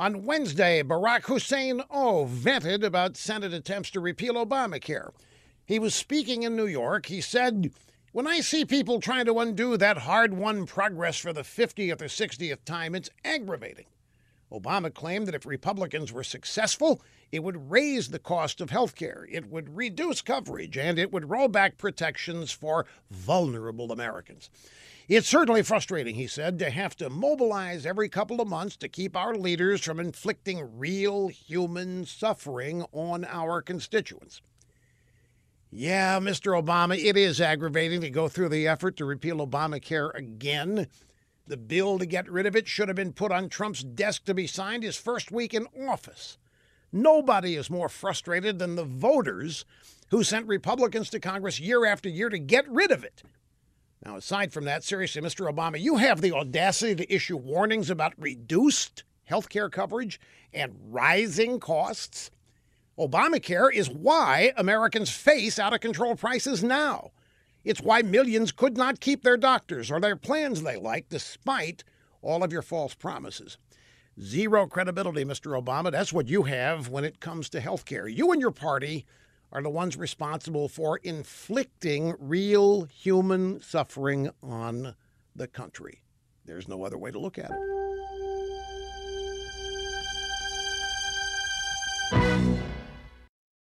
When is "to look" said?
87.10-87.38